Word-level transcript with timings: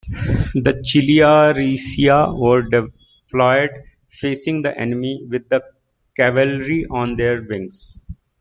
The 0.55 0.81
Chiliarciai 0.83 2.35
were 2.35 2.63
deployed 2.63 3.69
facing 4.09 4.63
the 4.63 4.75
enemy, 4.75 5.27
with 5.29 5.47
the 5.49 5.61
cavalry 6.17 6.87
on 6.89 7.17
their 7.17 7.43
wings. 7.43 8.03